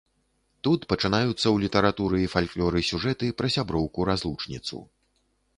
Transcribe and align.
Тут 0.67 0.85
пачынаюцца 0.93 1.35
ў 1.49 1.53
літаратуры 1.65 2.23
і 2.23 2.31
фальклоры 2.37 2.79
сюжэты 2.91 3.31
пра 3.43 3.47
сяброўку-разлучніцу. 3.57 4.83